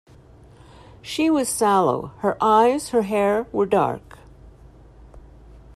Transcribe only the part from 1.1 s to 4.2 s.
was sallow; her eyes, her hair, were dark.